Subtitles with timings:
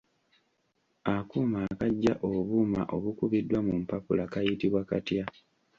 [1.15, 5.23] Akuuma akaggya obuuma obukubiddwa mu mpapula kayitibwa katya?